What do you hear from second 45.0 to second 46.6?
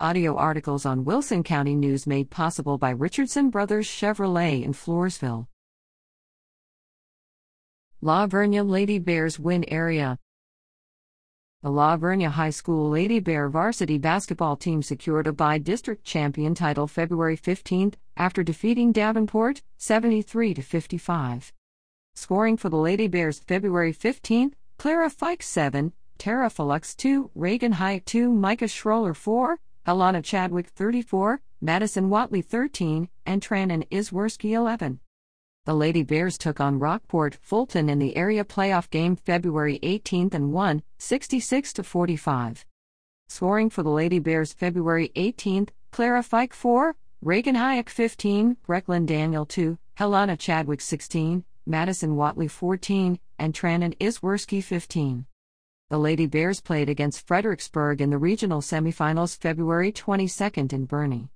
18, Clara Fike